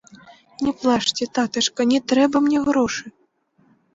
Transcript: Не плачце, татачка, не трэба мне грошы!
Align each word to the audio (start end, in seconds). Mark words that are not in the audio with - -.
Не 0.67 0.71
плачце, 0.79 1.27
татачка, 1.39 1.81
не 1.93 1.99
трэба 2.13 2.37
мне 2.45 2.61
грошы! 2.69 3.05